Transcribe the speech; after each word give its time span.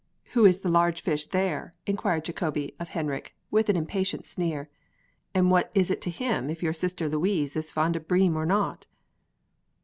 "Who 0.33 0.45
is 0.47 0.61
the 0.61 0.67
large 0.67 1.03
fish 1.03 1.27
there?" 1.27 1.75
inquired 1.85 2.25
Jacobi 2.25 2.73
of 2.79 2.89
Henrik, 2.89 3.35
with 3.51 3.69
an 3.69 3.77
impatient 3.77 4.25
sneer; 4.25 4.67
"and 5.35 5.51
what 5.51 5.69
is 5.75 5.91
it 5.91 6.01
to 6.01 6.09
him 6.09 6.49
if 6.49 6.63
your 6.63 6.73
sister 6.73 7.07
Louise 7.07 7.55
is 7.55 7.71
fond 7.71 7.95
of 7.95 8.07
bream 8.07 8.35
or 8.35 8.47
not?" 8.47 8.87